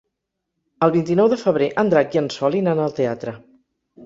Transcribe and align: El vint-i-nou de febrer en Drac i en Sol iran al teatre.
El 0.87 0.93
vint-i-nou 0.95 1.29
de 1.33 1.39
febrer 1.41 1.67
en 1.83 1.93
Drac 1.95 2.17
i 2.17 2.21
en 2.23 2.31
Sol 2.39 2.59
iran 2.63 2.83
al 2.89 2.97
teatre. 3.03 3.37